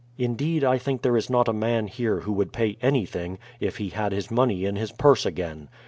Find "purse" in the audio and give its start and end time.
4.91-5.27